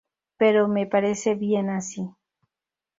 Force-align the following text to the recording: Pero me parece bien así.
Pero 0.37 0.67
me 0.67 0.87
parece 0.87 1.35
bien 1.35 1.69
así. 1.69 2.09